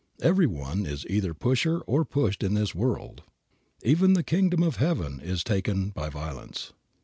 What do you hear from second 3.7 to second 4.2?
Even